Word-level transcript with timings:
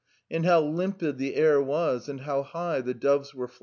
And 0.31 0.47
how 0.47 0.61
clear 0.73 1.11
the 1.11 1.35
air 1.35 1.61
was, 1.61 2.09
and 2.09 2.21
how 2.21 2.41
high 2.41 2.81
the 2.81 2.95
doves 2.95 3.33
soared! 3.33 3.51